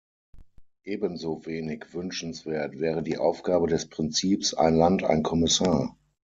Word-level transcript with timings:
Ebenso 0.83 1.45
wenig 1.45 1.93
wünschenswert 1.93 2.79
wäre 2.79 3.03
die 3.03 3.19
Aufgabe 3.19 3.67
des 3.67 3.87
Prinzips 3.87 4.55
"ein 4.55 4.73
Land, 4.73 5.03
ein 5.03 5.21
Kommissar". 5.21 5.95